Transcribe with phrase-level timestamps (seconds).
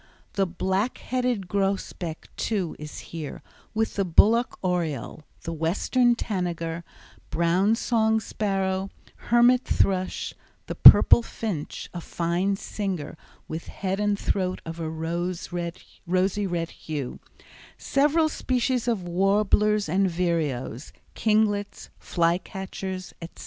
[0.33, 3.43] The black headed grosbeak, too, is here,
[3.75, 6.83] with the Bullock oriole, and western tanager,
[7.29, 8.89] brown song sparrow,
[9.29, 10.33] hermit thrush,
[10.65, 13.15] the purple finch,—a fine singer,
[13.47, 17.19] with head and throat of a rosy red hue,—several
[18.29, 23.39] species of warblers and vireos, kinglets, flycatchers, etc.